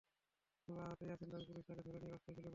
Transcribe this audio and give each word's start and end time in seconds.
তবে 0.65 0.79
আহত 0.85 0.99
ইয়াছিনের 1.07 1.31
দাবি, 1.33 1.45
পুলিশ 1.49 1.63
তাঁকে 1.67 1.81
ধরে 1.89 1.97
নিয়ে 2.01 2.11
রাস্তায় 2.13 2.33
ফেলে 2.35 2.39
গুলি 2.41 2.45
করে। 2.47 2.49